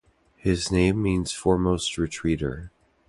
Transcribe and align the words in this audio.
His 0.37 0.71
name 0.71 0.99
means 0.99 1.31
"foremost 1.31 1.95
retreater". 1.97 2.71